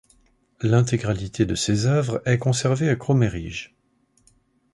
L'intégralité 0.61 1.45
de 1.45 1.53
ses 1.53 1.85
œuvres 1.85 2.23
est 2.25 2.39
conservée 2.39 2.89
à 2.89 2.95
Kromeríž. 2.95 3.75